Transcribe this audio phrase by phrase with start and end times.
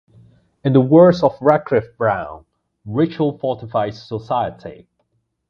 [0.63, 2.45] In the words of Radcliffe-Brown,
[2.85, 4.87] "Ritual fortifies Society".